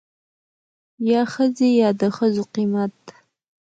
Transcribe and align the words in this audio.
يا 1.11 1.21
ښځې 1.33 1.69
يا 1.81 1.89
دښځو 2.01 2.43
قيمت. 2.53 2.97